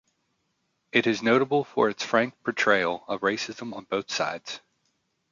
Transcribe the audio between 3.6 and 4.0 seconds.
on